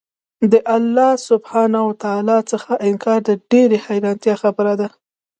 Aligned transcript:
له 0.51 0.59
الله 0.75 1.11
سبحانه 1.29 1.79
وتعالی 1.89 2.39
څخه 2.51 2.71
انكار 2.87 3.19
د 3.27 3.29
ډېري 3.51 3.77
حيرانتيا 3.85 4.35
خبره 4.43 4.73
ده 4.79 4.87